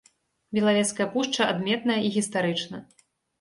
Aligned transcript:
Белавежская 0.57 1.05
пушча 1.13 1.43
адметная 1.51 1.99
і 2.07 2.11
гістарычна. 2.17 2.83